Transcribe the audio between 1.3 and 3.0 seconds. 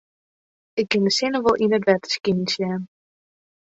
wol yn it wetter skinen sjen.